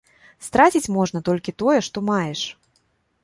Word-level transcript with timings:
Страціць 0.45 0.91
можна 0.95 1.19
толькі 1.29 1.53
тое, 1.63 1.75
што 1.87 2.03
маеш. 2.09 2.41